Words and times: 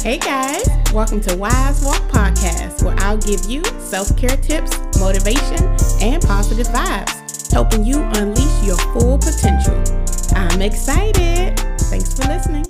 Hey 0.00 0.16
guys, 0.16 0.64
welcome 0.94 1.20
to 1.22 1.36
Wise 1.36 1.84
Walk 1.84 2.00
Podcast, 2.02 2.84
where 2.84 2.94
I'll 3.00 3.18
give 3.18 3.44
you 3.46 3.64
self 3.80 4.16
care 4.16 4.36
tips, 4.36 4.78
motivation, 5.00 5.58
and 6.00 6.22
positive 6.22 6.68
vibes, 6.68 7.50
helping 7.50 7.84
you 7.84 8.00
unleash 8.14 8.64
your 8.64 8.76
full 8.92 9.18
potential. 9.18 9.74
I'm 10.36 10.62
excited. 10.62 11.58
Thanks 11.90 12.14
for 12.14 12.28
listening. 12.28 12.64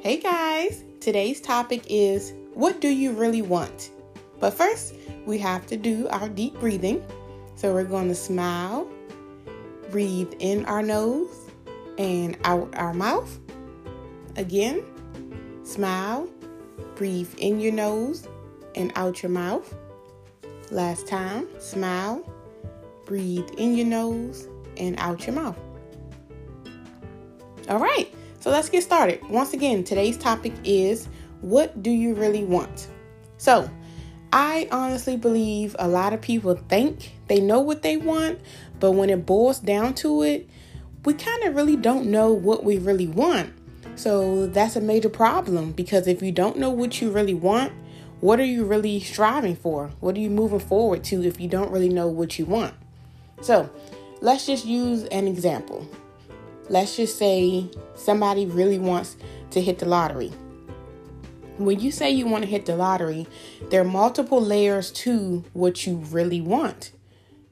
Hey 0.00 0.20
guys, 0.20 0.84
today's 1.00 1.40
topic 1.40 1.82
is 1.90 2.32
what 2.54 2.80
do 2.80 2.88
you 2.88 3.10
really 3.10 3.42
want? 3.42 3.90
But 4.38 4.54
first, 4.54 4.94
we 5.26 5.36
have 5.38 5.66
to 5.66 5.76
do 5.76 6.06
our 6.10 6.28
deep 6.28 6.54
breathing. 6.60 7.04
So 7.56 7.74
we're 7.74 7.84
going 7.84 8.08
to 8.08 8.14
smile, 8.14 8.88
breathe 9.90 10.32
in 10.38 10.64
our 10.66 10.82
nose 10.82 11.50
and 11.98 12.36
out 12.44 12.72
our 12.76 12.94
mouth. 12.94 13.38
Again, 14.36 14.84
smile, 15.64 16.28
breathe 16.94 17.32
in 17.38 17.60
your 17.60 17.72
nose 17.72 18.28
and 18.74 18.92
out 18.94 19.22
your 19.22 19.30
mouth. 19.30 19.74
Last 20.70 21.08
time, 21.08 21.48
smile, 21.58 22.24
breathe 23.04 23.48
in 23.58 23.76
your 23.76 23.86
nose 23.86 24.48
and 24.76 24.98
out 25.00 25.26
your 25.26 25.34
mouth. 25.34 25.58
All 27.68 27.78
right, 27.78 28.12
so 28.38 28.50
let's 28.50 28.68
get 28.68 28.82
started. 28.82 29.22
Once 29.28 29.52
again, 29.52 29.84
today's 29.84 30.16
topic 30.16 30.52
is 30.64 31.08
what 31.40 31.82
do 31.82 31.90
you 31.90 32.14
really 32.14 32.44
want? 32.44 32.88
So, 33.38 33.68
I 34.32 34.68
honestly 34.70 35.16
believe 35.16 35.74
a 35.78 35.88
lot 35.88 36.12
of 36.12 36.20
people 36.20 36.54
think 36.68 37.10
they 37.26 37.40
know 37.40 37.60
what 37.60 37.82
they 37.82 37.96
want, 37.96 38.38
but 38.80 38.92
when 38.92 39.10
it 39.10 39.26
boils 39.26 39.60
down 39.60 39.94
to 39.94 40.22
it, 40.22 40.48
we 41.04 41.14
kind 41.14 41.44
of 41.44 41.54
really 41.54 41.76
don't 41.76 42.06
know 42.06 42.32
what 42.32 42.64
we 42.64 42.78
really 42.78 43.06
want. 43.06 43.52
So 43.96 44.46
that's 44.46 44.76
a 44.76 44.80
major 44.80 45.08
problem 45.08 45.72
because 45.72 46.06
if 46.06 46.22
you 46.22 46.32
don't 46.32 46.56
know 46.56 46.70
what 46.70 47.00
you 47.00 47.10
really 47.10 47.34
want, 47.34 47.72
what 48.20 48.40
are 48.40 48.44
you 48.44 48.64
really 48.64 49.00
striving 49.00 49.56
for? 49.56 49.90
What 50.00 50.16
are 50.16 50.20
you 50.20 50.30
moving 50.30 50.60
forward 50.60 51.04
to 51.04 51.22
if 51.22 51.40
you 51.40 51.48
don't 51.48 51.70
really 51.70 51.88
know 51.88 52.08
what 52.08 52.38
you 52.38 52.44
want? 52.44 52.74
So 53.40 53.70
let's 54.20 54.46
just 54.46 54.66
use 54.66 55.04
an 55.04 55.28
example. 55.28 55.88
Let's 56.68 56.96
just 56.96 57.18
say 57.18 57.70
somebody 57.94 58.46
really 58.46 58.78
wants 58.78 59.16
to 59.50 59.60
hit 59.60 59.78
the 59.78 59.86
lottery 59.86 60.32
when 61.60 61.78
you 61.78 61.92
say 61.92 62.10
you 62.10 62.26
want 62.26 62.42
to 62.42 62.50
hit 62.50 62.66
the 62.66 62.74
lottery, 62.74 63.26
there 63.68 63.82
are 63.82 63.84
multiple 63.84 64.40
layers 64.40 64.90
to 64.90 65.44
what 65.52 65.86
you 65.86 65.96
really 65.96 66.40
want. 66.40 66.92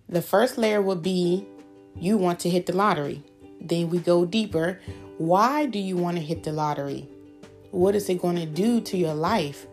The 0.09 0.23
first 0.23 0.57
layer 0.57 0.81
would 0.81 1.03
be 1.03 1.47
you 1.95 2.17
want 2.17 2.41
to 2.41 2.51
hit 2.51 2.67
the 2.67 2.75
lottery. 2.75 3.23
Then 3.61 3.91
we 3.91 3.99
go 3.99 4.25
deeper. 4.25 4.81
Why 5.19 5.67
do 5.67 5.79
you 5.79 5.97
want 5.97 6.17
to 6.17 6.23
hit 6.23 6.45
the 6.45 6.53
lottery? 6.53 7.09
What 7.73 7.95
is 7.95 8.09
it 8.09 8.23
going 8.23 8.37
to 8.37 8.47
do 8.47 8.81
to 8.81 8.97
your 8.97 9.15
life? 9.15 9.67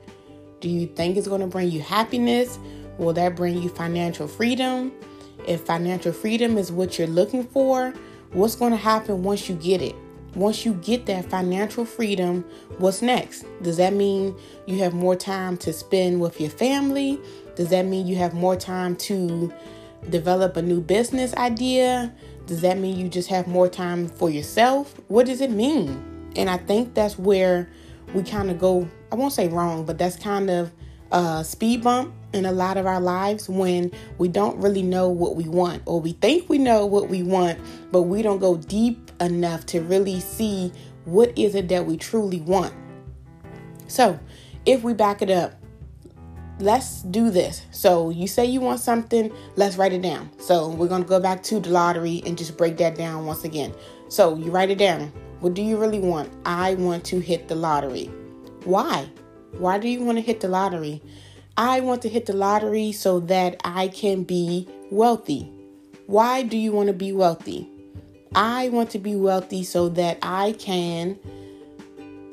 Do 0.59 0.69
you 0.69 0.87
think 0.87 1.15
it's 1.15 1.27
going 1.27 1.41
to 1.41 1.47
bring 1.47 1.71
you 1.71 1.81
happiness? 1.81 2.59
Will 2.97 3.13
that 3.13 3.35
bring 3.35 3.61
you 3.61 3.69
financial 3.69 4.27
freedom? 4.27 4.91
If 5.47 5.61
financial 5.61 6.11
freedom 6.11 6.57
is 6.57 6.71
what 6.71 6.97
you're 6.97 7.07
looking 7.07 7.45
for, 7.45 7.93
what's 8.31 8.55
going 8.55 8.71
to 8.71 8.77
happen 8.77 9.23
once 9.23 9.47
you 9.47 9.55
get 9.55 9.81
it? 9.81 9.95
once 10.35 10.65
you 10.65 10.73
get 10.75 11.05
that 11.05 11.25
financial 11.25 11.85
freedom, 11.85 12.43
what's 12.77 13.01
next? 13.01 13.45
Does 13.61 13.77
that 13.77 13.93
mean 13.93 14.35
you 14.67 14.79
have 14.79 14.93
more 14.93 15.15
time 15.15 15.57
to 15.57 15.73
spend 15.73 16.19
with 16.19 16.39
your 16.39 16.49
family? 16.49 17.19
Does 17.55 17.69
that 17.69 17.85
mean 17.85 18.05
you 18.05 18.17
have 18.17 18.33
more 18.33 18.55
time 18.55 18.95
to 18.97 19.51
develop 20.09 20.57
a 20.57 20.61
new 20.61 20.81
business 20.81 21.33
idea? 21.35 22.13
Does 22.45 22.61
that 22.61 22.77
mean 22.77 22.97
you 22.97 23.09
just 23.09 23.29
have 23.29 23.47
more 23.47 23.67
time 23.67 24.07
for 24.07 24.29
yourself? 24.29 24.99
What 25.07 25.25
does 25.25 25.41
it 25.41 25.51
mean? 25.51 26.31
And 26.35 26.49
I 26.49 26.57
think 26.57 26.93
that's 26.93 27.17
where 27.17 27.69
we 28.13 28.23
kind 28.23 28.51
of 28.51 28.59
go, 28.59 28.87
I 29.11 29.15
won't 29.15 29.33
say 29.33 29.47
wrong, 29.47 29.85
but 29.85 29.97
that's 29.97 30.15
kind 30.15 30.49
of 30.49 30.71
a 31.11 31.43
speed 31.43 31.83
bump 31.83 32.13
in 32.33 32.45
a 32.45 32.51
lot 32.51 32.77
of 32.77 32.85
our 32.85 32.99
lives 32.99 33.47
when 33.47 33.91
we 34.17 34.27
don't 34.27 34.57
really 34.57 34.81
know 34.81 35.09
what 35.09 35.35
we 35.35 35.47
want 35.47 35.81
or 35.85 36.01
we 36.01 36.11
think 36.13 36.49
we 36.49 36.57
know 36.57 36.85
what 36.85 37.07
we 37.07 37.23
want 37.23 37.57
but 37.91 38.03
we 38.03 38.21
don't 38.21 38.39
go 38.39 38.57
deep 38.57 39.11
enough 39.21 39.65
to 39.65 39.79
really 39.81 40.19
see 40.19 40.71
what 41.05 41.31
is 41.37 41.55
it 41.55 41.69
that 41.69 41.85
we 41.85 41.95
truly 41.95 42.41
want 42.41 42.73
so 43.87 44.19
if 44.65 44.83
we 44.83 44.93
back 44.93 45.21
it 45.21 45.29
up 45.29 45.53
let's 46.59 47.01
do 47.03 47.29
this 47.29 47.63
so 47.71 48.09
you 48.09 48.27
say 48.27 48.45
you 48.45 48.61
want 48.61 48.79
something 48.79 49.31
let's 49.55 49.77
write 49.77 49.91
it 49.91 50.01
down 50.01 50.29
so 50.39 50.69
we're 50.69 50.87
to 50.87 51.03
go 51.03 51.19
back 51.19 51.43
to 51.43 51.59
the 51.59 51.69
lottery 51.69 52.23
and 52.25 52.37
just 52.37 52.55
break 52.57 52.77
that 52.77 52.95
down 52.95 53.25
once 53.25 53.43
again 53.43 53.73
so 54.07 54.37
you 54.37 54.49
write 54.51 54.69
it 54.69 54.77
down 54.77 55.11
what 55.41 55.53
do 55.53 55.61
you 55.61 55.77
really 55.77 55.99
want 55.99 56.31
i 56.45 56.73
want 56.75 57.03
to 57.03 57.19
hit 57.19 57.47
the 57.49 57.55
lottery 57.55 58.05
why 58.63 59.09
why 59.57 59.77
do 59.77 59.87
you 59.87 60.03
want 60.03 60.17
to 60.17 60.21
hit 60.21 60.41
the 60.41 60.49
lottery? 60.49 61.01
I 61.55 61.79
want 61.79 62.01
to 62.01 62.09
hit 62.09 62.25
the 62.25 62.33
lottery 62.33 62.91
so 62.91 63.21
that 63.21 63.61
I 63.63 63.87
can 63.87 64.23
be 64.23 64.67
wealthy. 64.91 65.49
Why 66.07 66.43
do 66.43 66.57
you 66.57 66.73
want 66.73 66.87
to 66.87 66.93
be 66.93 67.13
wealthy? 67.13 67.69
I 68.35 68.67
want 68.69 68.89
to 68.91 68.99
be 68.99 69.15
wealthy 69.15 69.63
so 69.63 69.87
that 69.89 70.19
I 70.21 70.51
can 70.59 71.17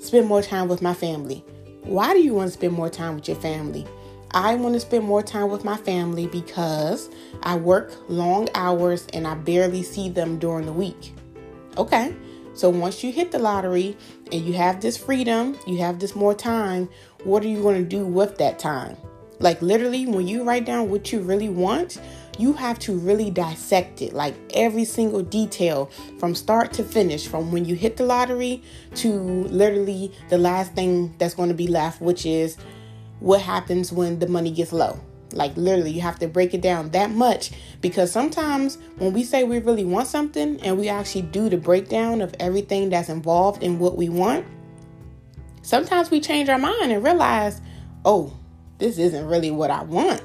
spend 0.01 0.27
more 0.27 0.43
time 0.43 0.67
with 0.67 0.83
my 0.83 0.95
family. 0.95 1.45
Why 1.83 2.13
do 2.13 2.21
you 2.21 2.35
want 2.35 2.49
to 2.49 2.53
spend 2.55 2.73
more 2.73 2.91
time 2.91 3.15
with 3.15 3.29
your 3.29 3.37
family? 3.37 3.87
I 4.35 4.55
want 4.55 4.75
to 4.75 4.81
spend 4.81 5.05
more 5.05 5.23
time 5.23 5.51
with 5.51 5.65
my 5.65 5.77
family 5.77 6.27
because 6.27 7.11
I 7.43 7.57
work 7.57 7.93
long 8.09 8.49
hours 8.55 9.07
and 9.13 9.27
I 9.27 9.35
barely 9.35 9.83
see 9.83 10.09
them 10.09 10.39
during 10.39 10.67
the 10.67 10.73
week. 10.73 11.15
Okay, 11.77 12.15
so 12.55 12.71
once 12.71 13.03
you 13.05 13.13
hit 13.13 13.31
the 13.31 13.39
lottery 13.39 13.97
and 14.31 14.43
you 14.43 14.55
have 14.55 14.81
this 14.81 14.97
freedom, 14.97 15.59
you 15.67 15.79
have 15.79 15.99
this 15.99 16.15
more 16.15 16.35
time, 16.35 16.89
what 17.25 17.45
are 17.45 17.49
you 17.49 17.63
going 17.63 17.83
to 17.83 17.89
do 17.89 18.07
with 18.07 18.39
that 18.39 18.59
time? 18.59 18.97
Like, 19.39 19.61
literally, 19.61 20.07
when 20.07 20.29
you 20.29 20.45
write 20.45 20.65
down 20.65 20.89
what 20.89 21.13
you 21.13 21.21
really 21.21 21.49
want, 21.49 22.01
you 22.39 22.53
have 22.55 22.79
to 22.81 22.97
really 22.99 23.31
dissect 23.31 24.01
it, 24.01 24.13
like 24.13 24.35
every 24.55 24.85
single 24.85 25.23
detail 25.23 25.91
from 26.19 26.35
start 26.35 26.73
to 26.75 26.85
finish, 26.85 27.27
from 27.27 27.53
when 27.53 27.65
you 27.65 27.75
hit 27.75 27.97
the 27.97 28.05
lottery 28.05 28.63
to 28.97 29.13
literally 29.13 30.13
the 30.29 30.39
last 30.39 30.75
thing 30.75 31.15
that's 31.19 31.35
going 31.35 31.49
to 31.49 31.55
be 31.55 31.67
left, 31.67 32.01
which 32.01 32.25
is 32.25 32.57
what 33.23 33.41
happens 33.41 33.93
when 33.93 34.19
the 34.19 34.27
money 34.27 34.51
gets 34.51 34.73
low. 34.73 34.99
Like, 35.33 35.57
literally, 35.57 35.93
you 35.93 36.03
have 36.03 36.19
to 36.19 36.29
break 36.29 36.53
it 36.53 36.61
down 36.61 36.91
that 36.91 37.11
much 37.11 37.53
because 37.81 38.13
sometimes 38.13 38.77
when 38.99 39.13
we 39.13 39.23
say 39.23 39.45
we 39.45 39.61
really 39.61 39.85
want 39.85 40.09
something 40.09 40.61
and 40.61 40.77
we 40.77 40.89
actually 40.89 41.23
do 41.23 41.49
the 41.49 41.57
breakdown 41.57 42.21
of 42.21 42.35
everything 42.39 42.91
that's 42.91 43.09
involved 43.09 43.63
in 43.63 43.79
what 43.79 43.97
we 43.97 44.09
want, 44.09 44.45
sometimes 45.63 46.11
we 46.11 46.21
change 46.21 46.49
our 46.49 46.59
mind 46.59 46.93
and 46.93 47.03
realize, 47.03 47.63
oh, 48.05 48.37
this 48.79 48.99
isn't 48.99 49.27
really 49.27 49.51
what 49.51 49.71
I 49.71 49.83
want. 49.85 50.21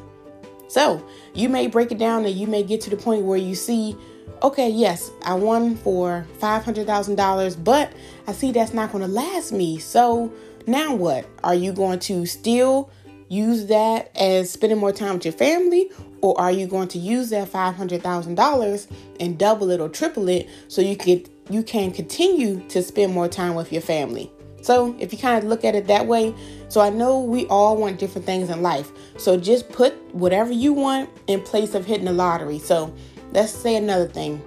So 0.67 1.07
you 1.33 1.47
may 1.47 1.67
break 1.67 1.91
it 1.91 1.99
down 1.99 2.25
and 2.25 2.35
you 2.35 2.47
may 2.47 2.63
get 2.63 2.81
to 2.81 2.89
the 2.89 2.97
point 2.97 3.23
where 3.23 3.37
you 3.37 3.55
see, 3.55 3.95
okay, 4.43 4.69
yes, 4.69 5.09
I 5.23 5.35
won 5.35 5.75
for 5.77 6.25
$500,000, 6.39 7.63
but 7.63 7.93
I 8.25 8.33
see 8.33 8.51
that's 8.51 8.73
not 8.73 8.91
going 8.91 9.03
to 9.03 9.07
last 9.07 9.53
me. 9.53 9.77
So 9.77 10.33
now 10.67 10.93
what? 10.93 11.25
Are 11.43 11.55
you 11.55 11.71
going 11.71 11.99
to 11.99 12.25
still 12.25 12.91
use 13.29 13.67
that 13.67 14.11
as 14.15 14.51
spending 14.51 14.77
more 14.77 14.91
time 14.91 15.15
with 15.15 15.25
your 15.25 15.33
family? 15.33 15.89
Or 16.21 16.39
are 16.39 16.51
you 16.51 16.67
going 16.67 16.89
to 16.89 16.99
use 16.99 17.29
that 17.29 17.49
$500,000 17.49 18.87
and 19.19 19.37
double 19.37 19.69
it 19.69 19.79
or 19.79 19.87
triple 19.87 20.27
it 20.29 20.49
so 20.67 20.81
you 20.81 20.97
could 20.97 21.29
you 21.49 21.63
can 21.63 21.91
continue 21.91 22.59
to 22.67 22.83
spend 22.83 23.13
more 23.13 23.29
time 23.29 23.55
with 23.55 23.71
your 23.71 23.81
family? 23.81 24.31
So, 24.61 24.95
if 24.99 25.13
you 25.13 25.19
kind 25.19 25.37
of 25.37 25.45
look 25.45 25.63
at 25.63 25.75
it 25.75 25.87
that 25.87 26.07
way, 26.07 26.35
so 26.67 26.81
I 26.81 26.89
know 26.89 27.21
we 27.21 27.45
all 27.45 27.77
want 27.77 27.99
different 27.99 28.25
things 28.25 28.49
in 28.49 28.61
life. 28.61 28.91
So, 29.17 29.37
just 29.37 29.69
put 29.69 29.93
whatever 30.13 30.51
you 30.51 30.73
want 30.73 31.09
in 31.27 31.41
place 31.41 31.73
of 31.75 31.85
hitting 31.85 32.05
the 32.05 32.11
lottery. 32.11 32.59
So, 32.59 32.93
let's 33.31 33.53
say 33.53 33.77
another 33.77 34.07
thing. 34.07 34.41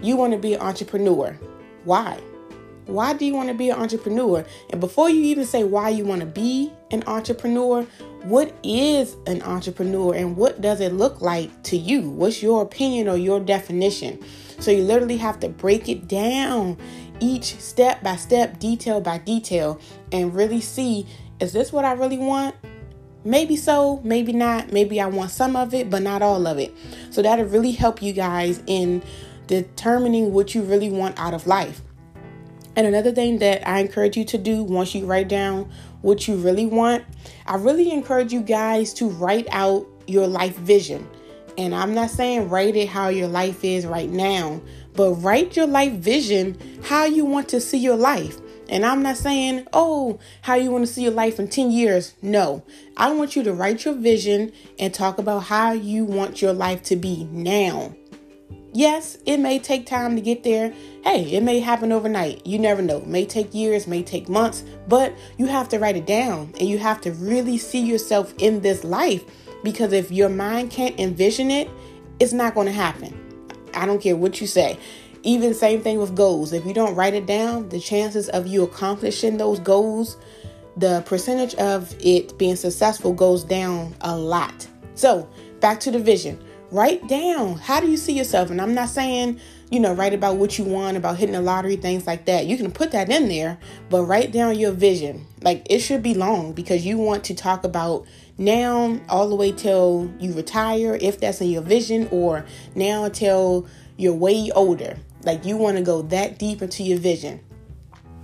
You 0.00 0.16
want 0.16 0.32
to 0.32 0.38
be 0.38 0.54
an 0.54 0.60
entrepreneur. 0.62 1.38
Why? 1.84 2.18
Why 2.86 3.12
do 3.12 3.24
you 3.24 3.34
want 3.34 3.48
to 3.48 3.54
be 3.54 3.70
an 3.70 3.78
entrepreneur? 3.78 4.44
And 4.70 4.80
before 4.80 5.08
you 5.08 5.22
even 5.22 5.44
say 5.44 5.64
why 5.64 5.90
you 5.90 6.04
want 6.04 6.20
to 6.20 6.26
be 6.26 6.72
an 6.90 7.04
entrepreneur, 7.06 7.82
what 8.24 8.54
is 8.62 9.16
an 9.26 9.42
entrepreneur 9.42 10.14
and 10.14 10.36
what 10.36 10.60
does 10.60 10.80
it 10.80 10.92
look 10.92 11.20
like 11.20 11.62
to 11.64 11.76
you? 11.76 12.10
What's 12.10 12.42
your 12.42 12.62
opinion 12.62 13.08
or 13.08 13.16
your 13.16 13.40
definition? 13.40 14.22
So 14.58 14.70
you 14.70 14.82
literally 14.82 15.16
have 15.18 15.40
to 15.40 15.48
break 15.48 15.88
it 15.88 16.08
down 16.08 16.76
each 17.20 17.56
step 17.58 18.02
by 18.02 18.16
step, 18.16 18.58
detail 18.58 19.00
by 19.00 19.18
detail, 19.18 19.80
and 20.10 20.34
really 20.34 20.60
see 20.60 21.06
is 21.40 21.52
this 21.52 21.72
what 21.72 21.84
I 21.84 21.92
really 21.92 22.18
want? 22.18 22.54
Maybe 23.24 23.56
so, 23.56 24.00
maybe 24.04 24.32
not. 24.32 24.72
Maybe 24.72 25.00
I 25.00 25.06
want 25.06 25.30
some 25.30 25.56
of 25.56 25.74
it, 25.74 25.90
but 25.90 26.02
not 26.02 26.22
all 26.22 26.46
of 26.46 26.58
it. 26.58 26.72
So 27.10 27.22
that'll 27.22 27.46
really 27.46 27.72
help 27.72 28.02
you 28.02 28.12
guys 28.12 28.62
in 28.66 29.02
determining 29.46 30.32
what 30.32 30.54
you 30.54 30.62
really 30.62 30.90
want 30.90 31.18
out 31.18 31.34
of 31.34 31.46
life. 31.46 31.82
And 32.74 32.86
another 32.86 33.12
thing 33.12 33.38
that 33.38 33.66
I 33.68 33.80
encourage 33.80 34.16
you 34.16 34.24
to 34.26 34.38
do 34.38 34.62
once 34.62 34.94
you 34.94 35.04
write 35.04 35.28
down 35.28 35.70
what 36.00 36.26
you 36.26 36.36
really 36.36 36.66
want, 36.66 37.04
I 37.46 37.56
really 37.56 37.90
encourage 37.90 38.32
you 38.32 38.40
guys 38.40 38.94
to 38.94 39.08
write 39.08 39.46
out 39.50 39.86
your 40.06 40.26
life 40.26 40.56
vision. 40.58 41.08
And 41.58 41.74
I'm 41.74 41.94
not 41.94 42.10
saying 42.10 42.48
write 42.48 42.76
it 42.76 42.88
how 42.88 43.08
your 43.08 43.28
life 43.28 43.62
is 43.64 43.84
right 43.84 44.08
now, 44.08 44.60
but 44.94 45.12
write 45.14 45.56
your 45.56 45.66
life 45.66 45.92
vision 45.92 46.58
how 46.84 47.04
you 47.04 47.24
want 47.24 47.48
to 47.50 47.60
see 47.60 47.78
your 47.78 47.96
life. 47.96 48.38
And 48.68 48.86
I'm 48.86 49.02
not 49.02 49.18
saying, 49.18 49.66
oh, 49.74 50.18
how 50.40 50.54
you 50.54 50.70
want 50.70 50.86
to 50.86 50.92
see 50.92 51.02
your 51.02 51.12
life 51.12 51.38
in 51.38 51.48
10 51.48 51.70
years. 51.70 52.14
No, 52.22 52.64
I 52.96 53.12
want 53.12 53.36
you 53.36 53.42
to 53.42 53.52
write 53.52 53.84
your 53.84 53.94
vision 53.94 54.50
and 54.78 54.94
talk 54.94 55.18
about 55.18 55.40
how 55.40 55.72
you 55.72 56.06
want 56.06 56.40
your 56.40 56.54
life 56.54 56.82
to 56.84 56.96
be 56.96 57.24
now. 57.24 57.94
Yes, 58.74 59.18
it 59.26 59.38
may 59.38 59.58
take 59.58 59.84
time 59.84 60.16
to 60.16 60.22
get 60.22 60.44
there. 60.44 60.72
Hey, 61.04 61.24
it 61.32 61.42
may 61.42 61.60
happen 61.60 61.92
overnight. 61.92 62.46
You 62.46 62.58
never 62.58 62.80
know. 62.80 62.98
It 62.98 63.06
may 63.06 63.26
take 63.26 63.52
years, 63.52 63.86
may 63.86 64.02
take 64.02 64.30
months, 64.30 64.64
but 64.88 65.14
you 65.36 65.46
have 65.46 65.68
to 65.70 65.78
write 65.78 65.96
it 65.96 66.06
down 66.06 66.54
and 66.58 66.68
you 66.68 66.78
have 66.78 67.00
to 67.02 67.12
really 67.12 67.58
see 67.58 67.80
yourself 67.80 68.32
in 68.38 68.62
this 68.62 68.82
life 68.82 69.24
because 69.62 69.92
if 69.92 70.10
your 70.10 70.30
mind 70.30 70.70
can't 70.70 70.98
envision 70.98 71.50
it, 71.50 71.68
it's 72.18 72.32
not 72.32 72.54
going 72.54 72.66
to 72.66 72.72
happen. 72.72 73.14
I 73.74 73.84
don't 73.84 74.00
care 74.00 74.16
what 74.16 74.40
you 74.40 74.46
say. 74.46 74.78
Even 75.22 75.52
same 75.52 75.82
thing 75.82 75.98
with 75.98 76.16
goals. 76.16 76.54
If 76.54 76.64
you 76.64 76.72
don't 76.72 76.94
write 76.94 77.14
it 77.14 77.26
down, 77.26 77.68
the 77.68 77.78
chances 77.78 78.30
of 78.30 78.46
you 78.46 78.62
accomplishing 78.62 79.36
those 79.36 79.60
goals, 79.60 80.16
the 80.78 81.02
percentage 81.02 81.54
of 81.56 81.94
it 82.00 82.38
being 82.38 82.56
successful 82.56 83.12
goes 83.12 83.44
down 83.44 83.94
a 84.00 84.16
lot. 84.16 84.66
So, 84.94 85.28
back 85.60 85.78
to 85.80 85.90
the 85.90 85.98
vision. 85.98 86.42
Write 86.72 87.06
down 87.06 87.58
how 87.58 87.80
do 87.80 87.90
you 87.90 87.98
see 87.98 88.14
yourself? 88.14 88.48
And 88.50 88.58
I'm 88.58 88.72
not 88.72 88.88
saying, 88.88 89.38
you 89.70 89.78
know, 89.78 89.92
write 89.92 90.14
about 90.14 90.36
what 90.36 90.56
you 90.56 90.64
want, 90.64 90.96
about 90.96 91.18
hitting 91.18 91.34
the 91.34 91.42
lottery, 91.42 91.76
things 91.76 92.06
like 92.06 92.24
that. 92.24 92.46
You 92.46 92.56
can 92.56 92.72
put 92.72 92.92
that 92.92 93.10
in 93.10 93.28
there, 93.28 93.58
but 93.90 94.04
write 94.04 94.32
down 94.32 94.58
your 94.58 94.72
vision. 94.72 95.26
Like 95.42 95.66
it 95.68 95.80
should 95.80 96.02
be 96.02 96.14
long 96.14 96.54
because 96.54 96.86
you 96.86 96.96
want 96.96 97.24
to 97.24 97.34
talk 97.34 97.64
about 97.64 98.06
now 98.38 98.98
all 99.10 99.28
the 99.28 99.34
way 99.34 99.52
till 99.52 100.10
you 100.18 100.32
retire, 100.32 100.96
if 100.98 101.20
that's 101.20 101.42
in 101.42 101.50
your 101.50 101.60
vision, 101.60 102.08
or 102.10 102.46
now 102.74 103.10
till 103.10 103.66
you're 103.98 104.14
way 104.14 104.50
older. 104.54 104.96
Like 105.24 105.44
you 105.44 105.58
want 105.58 105.76
to 105.76 105.82
go 105.82 106.00
that 106.00 106.38
deep 106.38 106.62
into 106.62 106.84
your 106.84 106.98
vision. 106.98 107.40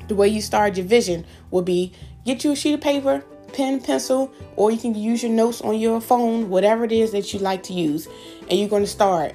The 0.09 0.15
way 0.15 0.29
you 0.29 0.41
start 0.41 0.79
your 0.79 0.87
vision 0.87 1.27
will 1.51 1.61
be 1.61 1.93
get 2.25 2.45
you 2.45 2.53
a 2.53 2.57
sheet 2.57 2.73
of 2.73 2.81
paper, 2.81 3.23
pen, 3.53 3.81
pencil, 3.81 4.33
or 4.57 4.71
you 4.71 4.79
can 4.79 4.95
use 4.95 5.23
your 5.23 5.33
notes 5.33 5.61
on 5.61 5.79
your 5.79 6.01
phone, 6.01 6.49
whatever 6.49 6.85
it 6.85 6.93
is 6.93 7.13
that 7.13 7.33
you 7.33 7.41
like 7.41 7.63
to 7.65 7.73
use, 7.73 8.09
and 8.49 8.59
you're 8.59 8.69
going 8.69 8.83
to 8.83 8.89
start. 8.89 9.35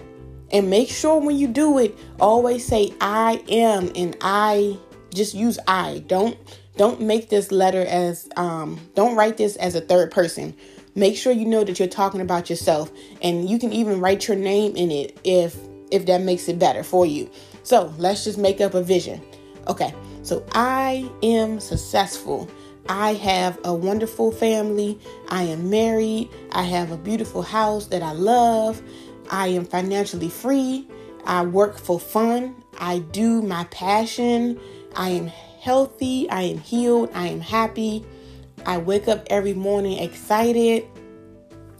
And 0.52 0.70
make 0.70 0.90
sure 0.90 1.20
when 1.20 1.38
you 1.38 1.48
do 1.48 1.80
it, 1.80 1.98
always 2.20 2.66
say 2.66 2.94
I 3.02 3.44
am 3.50 3.92
and 3.96 4.16
I 4.22 4.78
just 5.14 5.34
use 5.34 5.58
I. 5.68 6.04
Don't 6.08 6.38
don't 6.76 7.02
make 7.02 7.30
this 7.30 7.52
letter 7.52 7.86
as 7.86 8.30
um 8.36 8.80
don't 8.96 9.16
write 9.16 9.38
this 9.38 9.56
as 9.58 9.76
a 9.76 9.82
third 9.82 10.12
person. 10.12 10.56
Make 10.96 11.18
sure 11.18 11.34
you 11.34 11.46
know 11.46 11.64
that 11.64 11.80
you're 11.80 11.88
talking 11.88 12.22
about 12.22 12.50
yourself 12.50 12.92
and 13.22 13.50
you 13.50 13.58
can 13.58 13.74
even 13.74 14.00
write 14.00 14.28
your 14.28 14.38
name 14.38 14.76
in 14.76 14.92
it 14.92 15.20
if 15.24 15.58
if 15.92 16.06
that 16.06 16.22
makes 16.22 16.48
it 16.48 16.60
better 16.60 16.84
for 16.84 17.06
you. 17.06 17.30
So 17.64 17.94
let's 17.98 18.24
just 18.24 18.38
make 18.38 18.62
up 18.62 18.74
a 18.74 18.84
vision. 18.84 19.22
Okay, 19.68 19.94
so 20.24 20.46
I 20.54 21.10
am 21.24 21.60
successful. 21.60 22.50
I 22.90 23.14
have 23.14 23.60
a 23.64 23.74
wonderful 23.74 24.32
family. 24.32 25.00
I 25.30 25.44
am 25.44 25.70
married. 25.70 26.30
I 26.52 26.64
have 26.64 26.92
a 26.92 26.98
beautiful 26.98 27.42
house 27.42 27.88
that 27.88 28.04
I 28.04 28.12
love. 28.12 28.82
I 29.30 29.48
am 29.48 29.66
financially 29.66 30.30
free. 30.30 30.88
I 31.26 31.44
work 31.46 31.78
for 31.78 32.00
fun. 32.00 32.56
I 32.78 33.00
do 33.00 33.42
my 33.42 33.64
passion. 33.66 34.60
I 34.96 35.10
am 35.10 35.28
healthy. 35.28 36.30
I 36.30 36.42
am 36.42 36.58
healed. 36.58 37.10
I 37.14 37.28
am 37.28 37.40
happy. 37.40 38.06
I 38.66 38.78
wake 38.78 39.08
up 39.08 39.26
every 39.30 39.54
morning 39.54 40.00
excited. 40.00 40.86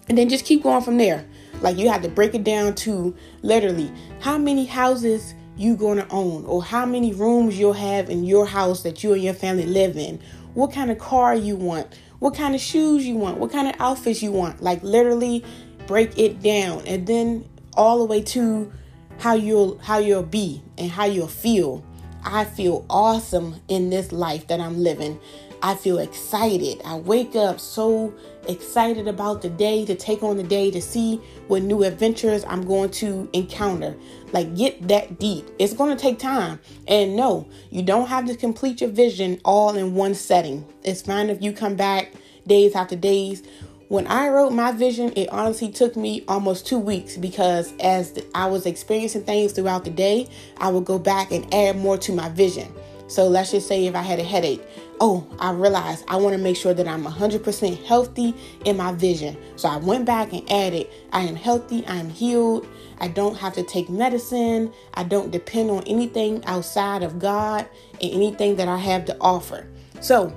And 0.08 0.18
then 0.18 0.30
just 0.30 0.46
keep 0.46 0.64
going 0.64 0.84
from 0.84 0.98
there. 0.98 1.28
Like 1.62 1.78
you 1.78 1.90
have 1.90 2.02
to 2.04 2.10
break 2.10 2.34
it 2.34 2.44
down 2.44 2.76
to 2.76 3.16
literally 3.42 3.92
how 4.20 4.38
many 4.38 4.66
houses 4.66 5.34
you 5.56 5.76
going 5.76 5.98
to 5.98 6.08
own 6.10 6.46
or 6.46 6.64
how 6.64 6.86
many 6.86 7.14
rooms 7.14 7.60
you'll 7.60 7.74
have 7.74 8.10
in 8.10 8.24
your 8.24 8.46
house 8.46 8.84
that 8.84 9.04
you 9.04 9.14
and 9.14 9.24
your 9.24 9.34
family 9.34 9.66
live 9.66 9.98
in. 9.98 10.20
What 10.54 10.72
kind 10.72 10.92
of 10.92 11.00
car 11.00 11.36
you 11.36 11.56
want, 11.56 11.88
what 12.20 12.36
kind 12.36 12.56
of 12.56 12.62
shoes 12.62 13.06
you 13.06 13.16
want, 13.16 13.38
what 13.38 13.52
kind 13.52 13.68
of 13.68 13.76
outfits 13.80 14.22
you 14.22 14.32
want. 14.32 14.62
Like 14.62 14.82
literally 14.84 15.44
break 15.88 16.18
it 16.18 16.42
down 16.42 16.84
and 16.88 17.06
then 17.06 17.46
all 17.74 18.00
the 18.00 18.06
way 18.06 18.22
to 18.22 18.72
how 19.20 19.34
you'll 19.34 19.78
how 19.80 19.98
you'll 19.98 20.24
be 20.24 20.62
and 20.78 20.90
how 20.90 21.06
you'll 21.06 21.28
feel. 21.28 21.84
I 22.26 22.46
feel 22.46 22.86
awesome 22.90 23.58
in 23.68 23.90
this 23.90 24.12
life 24.12 24.48
that 24.48 24.60
I'm 24.60 24.78
living. 24.78 25.20
I 25.66 25.76
feel 25.76 26.00
excited. 26.00 26.82
I 26.84 26.96
wake 26.96 27.38
up 27.38 27.58
so 27.58 28.14
excited 28.50 29.08
about 29.08 29.42
the 29.42 29.50
day 29.50 29.86
to 29.86 29.96
take 29.96 30.22
on 30.22 30.36
the 30.36 30.44
day 30.44 30.70
to 30.72 30.82
see 30.82 31.22
what 31.48 31.64
new 31.64 31.84
adventures 31.84 32.44
I'm 32.50 32.66
going 32.66 32.92
to 32.92 33.30
encounter. 33.32 33.96
Like, 34.34 34.58
get 34.58 34.90
that 34.90 35.20
deep. 35.20 35.50
It's 35.60 35.74
going 35.74 35.96
to 35.96 36.02
take 36.02 36.20
time. 36.20 36.60
And 36.86 37.16
no, 37.16 37.48
you 37.70 37.82
don't 37.82 38.08
have 38.08 38.26
to 38.28 38.36
complete 38.36 38.82
your 38.82 38.90
vision 38.90 39.40
all 39.46 39.78
in 39.78 39.96
one 39.96 40.16
setting. 40.16 40.66
It's 40.84 41.02
fine 41.02 41.30
if 41.30 41.42
you 41.42 41.54
come 41.54 41.78
back 41.78 42.12
days 42.46 42.76
after 42.76 42.98
days. 42.98 43.42
When 43.88 44.06
I 44.08 44.28
wrote 44.28 44.52
my 44.52 44.74
vision, 44.74 45.14
it 45.16 45.30
honestly 45.30 45.72
took 45.72 45.96
me 45.96 46.26
almost 46.28 46.68
two 46.68 46.80
weeks 46.80 47.16
because 47.16 47.72
as 47.80 48.20
I 48.36 48.48
was 48.48 48.66
experiencing 48.66 49.24
things 49.24 49.54
throughout 49.54 49.86
the 49.86 49.92
day, 49.92 50.28
I 50.58 50.72
would 50.72 50.84
go 50.84 51.00
back 51.00 51.32
and 51.32 51.54
add 51.54 51.78
more 51.78 51.98
to 52.00 52.12
my 52.12 52.28
vision. 52.28 52.74
So 53.14 53.28
let's 53.28 53.52
just 53.52 53.68
say 53.68 53.86
if 53.86 53.94
I 53.94 54.02
had 54.02 54.18
a 54.18 54.24
headache, 54.24 54.64
oh, 55.00 55.28
I 55.38 55.52
realized 55.52 56.04
I 56.08 56.16
want 56.16 56.36
to 56.36 56.42
make 56.42 56.56
sure 56.56 56.74
that 56.74 56.88
I'm 56.88 57.04
100% 57.06 57.86
healthy 57.86 58.34
in 58.66 58.78
my 58.78 58.92
vision. 58.92 59.38
So 59.56 59.70
I 59.70 59.78
went 59.78 60.06
back 60.06 60.34
and 60.34 60.52
added, 60.52 60.88
I 61.12 61.22
am 61.22 61.36
healthy, 61.36 61.86
I 61.86 61.98
am 61.98 62.10
healed, 62.10 62.68
I 63.00 63.10
don't 63.10 63.38
have 63.38 63.54
to 63.54 63.62
take 63.62 63.88
medicine, 63.88 64.74
I 64.96 65.04
don't 65.04 65.30
depend 65.30 65.70
on 65.70 65.84
anything 65.84 66.44
outside 66.46 67.04
of 67.04 67.20
God 67.20 67.70
and 68.02 68.12
anything 68.12 68.56
that 68.56 68.68
I 68.68 68.78
have 68.78 69.06
to 69.06 69.18
offer. 69.22 69.68
So, 70.00 70.36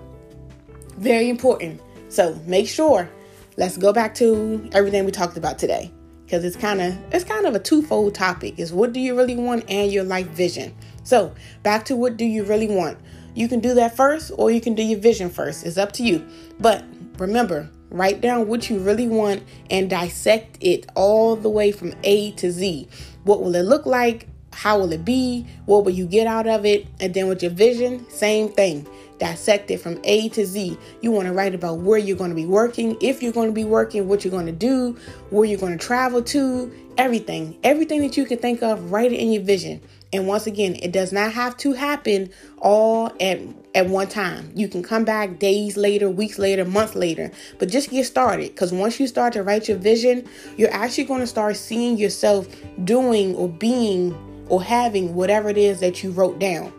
very 0.99 1.31
important. 1.31 1.81
So 2.11 2.35
make 2.45 2.69
sure, 2.69 3.09
let's 3.57 3.79
go 3.79 3.91
back 3.91 4.15
to 4.17 4.69
everything 4.73 5.07
we 5.07 5.13
talked 5.13 5.39
about 5.39 5.59
today 5.59 5.91
because 6.27 6.45
it's 6.45 6.57
kind 6.57 6.83
of 6.83 6.99
it's 7.13 7.25
kind 7.25 7.47
of 7.47 7.55
a 7.55 7.61
twofold 7.61 8.15
topic 8.15 8.59
is 8.59 8.73
what 8.73 8.93
do 8.93 9.01
you 9.01 9.17
really 9.17 9.37
want 9.37 9.65
and 9.69 9.93
your 9.93 10.05
life 10.05 10.27
vision. 10.29 10.75
So 11.05 11.33
back 11.63 11.85
to 11.87 11.97
what 11.97 12.17
do 12.17 12.25
you 12.25 12.43
really 12.43 12.67
want. 12.69 12.99
You 13.35 13.49
can 13.49 13.61
do 13.61 13.75
that 13.75 13.97
first 13.97 14.33
or 14.37 14.51
you 14.51 14.61
can 14.61 14.75
do 14.75 14.83
your 14.83 14.99
vision 14.99 15.31
first. 15.31 15.65
It's 15.65 15.79
up 15.79 15.93
to 15.93 16.03
you. 16.03 16.27
But 16.59 16.85
remember 17.19 17.71
write 17.91 18.21
down 18.21 18.49
what 18.49 18.69
you 18.69 18.81
really 18.81 19.07
want 19.07 19.45
and 19.71 19.89
dissect 19.89 20.59
it 20.61 20.87
all 20.97 21.37
the 21.37 21.49
way 21.49 21.71
from 21.71 21.95
a 22.03 22.33
to 22.33 22.51
z. 22.51 22.89
What 23.23 23.41
will 23.41 23.55
it 23.55 23.63
look 23.63 23.87
like? 23.87 24.29
How 24.53 24.79
will 24.79 24.93
it 24.93 25.05
be? 25.05 25.47
What 25.67 25.85
will 25.85 25.93
you 25.93 26.07
get 26.07 26.27
out 26.27 26.49
of 26.49 26.67
it? 26.67 26.89
And 26.99 27.15
then 27.15 27.29
with 27.29 27.43
your 27.43 27.53
vision 27.53 28.05
same 28.11 28.49
thing 28.49 28.87
dissect 29.19 29.71
it 29.71 29.81
from 29.81 30.01
A 30.05 30.29
to 30.31 30.45
Z. 30.45 30.79
You 31.01 31.11
want 31.11 31.27
to 31.27 31.33
write 31.33 31.55
about 31.55 31.79
where 31.79 31.99
you're 31.99 32.17
going 32.17 32.31
to 32.31 32.37
be 32.37 32.47
working, 32.47 32.97
if 33.01 33.23
you're 33.23 33.33
going 33.33 33.49
to 33.49 33.55
be 33.55 33.65
working, 33.65 34.09
what 34.09 34.25
you're 34.25 34.31
going 34.31 34.47
to 34.47 34.53
do, 34.53 34.97
where 35.31 35.45
you're 35.45 35.59
going 35.59 35.77
to 35.77 35.85
travel 35.85 36.23
to, 36.23 36.73
everything. 36.99 37.59
Everything 37.63 38.01
that 38.03 38.17
you 38.17 38.25
can 38.25 38.39
think 38.39 38.63
of, 38.63 38.91
write 38.91 39.13
it 39.13 39.17
in 39.17 39.33
your 39.33 39.43
vision. 39.43 39.81
And 40.13 40.27
once 40.27 40.47
again, 40.47 40.77
it 40.77 40.93
does 40.93 41.13
not 41.13 41.33
have 41.33 41.57
to 41.59 41.73
happen 41.73 42.31
all 42.59 43.13
at 43.21 43.41
at 43.75 43.89
one 43.89 44.09
time. 44.09 44.51
You 44.55 44.69
can 44.69 44.83
come 44.83 45.05
back 45.05 45.39
days 45.39 45.77
later, 45.77 46.09
weeks 46.09 46.39
later, 46.39 46.65
months 46.65 46.95
later, 46.95 47.31
but 47.59 47.69
just 47.69 47.91
get 47.91 48.07
started 48.07 48.53
because 48.53 48.73
once 48.73 48.99
you 48.99 49.07
start 49.07 49.35
to 49.35 49.43
write 49.43 49.69
your 49.69 49.77
vision, 49.77 50.27
you're 50.57 50.73
actually 50.73 51.05
going 51.05 51.21
to 51.21 51.27
start 51.27 51.57
seeing 51.57 51.99
yourself 51.99 52.49
doing 52.85 53.35
or 53.35 53.49
being 53.51 54.17
or 54.49 54.63
having 54.63 55.15
whatever 55.15 55.51
it 55.51 55.59
is 55.59 55.81
that 55.81 56.03
you 56.03 56.11
wrote 56.11 56.39
down. 56.39 56.73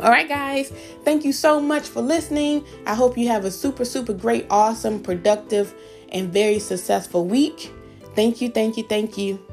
All 0.00 0.10
right, 0.10 0.28
guys, 0.28 0.72
thank 1.04 1.24
you 1.24 1.32
so 1.32 1.60
much 1.60 1.88
for 1.88 2.00
listening. 2.00 2.64
I 2.86 2.94
hope 2.94 3.18
you 3.18 3.26
have 3.28 3.44
a 3.44 3.50
super, 3.50 3.84
super 3.84 4.12
great, 4.12 4.46
awesome, 4.48 5.02
productive, 5.02 5.74
and 6.10 6.32
very 6.32 6.60
successful 6.60 7.26
week. 7.26 7.72
Thank 8.14 8.40
you, 8.40 8.48
thank 8.48 8.76
you, 8.76 8.84
thank 8.84 9.18
you. 9.18 9.44